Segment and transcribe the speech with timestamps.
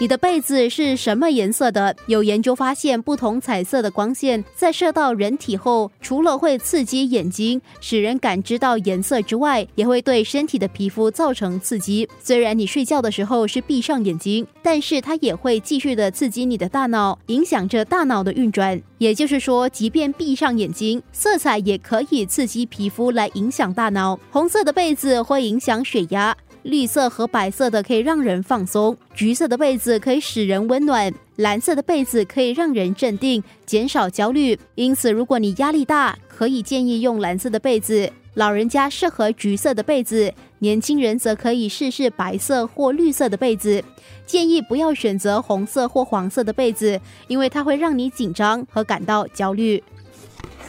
[0.00, 1.94] 你的被子是什么颜色的？
[2.06, 12.08] 有研究发现，不同彩色的光线在射到人体后，除了会刺激眼睛，使人感知到颜色之外，也会对身体的皮肤造成刺激。
[12.18, 18.80] 虽然你睡觉的时候是闭上眼睛，但是它也会继续的刺激你的大脑，影响着大脑的运转。
[18.96, 24.18] 也就是说，即便闭上眼睛，色彩也可以刺激皮肤来影响大脑。
[24.30, 26.34] 红色的被子会影响血压。
[26.62, 34.58] 绿色和白色的可以让人放松，橘色的被子可以使人温暖，蓝色的被子可以让人镇定，减少焦虑。
[34.74, 43.82] 因此，如果你压力大，可以建议用蓝色的被子；老人家适合橘色的被子，年轻人则可以试试白色或绿色的被子。
[44.26, 49.82] 建议不要选择红色或黄色的被子，因为它会让你紧张和感到焦虑。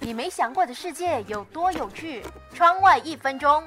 [0.00, 2.22] 你没想过的世界有多有趣？
[2.52, 3.62] 窗外一分钟。